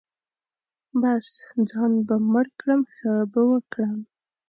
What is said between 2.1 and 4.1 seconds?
مړ کړم ښه به وکړم.